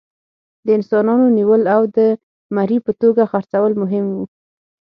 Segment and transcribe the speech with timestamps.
[0.65, 1.99] د انسانانو نیول او د
[2.55, 4.23] مري په توګه خرڅول مهم وو.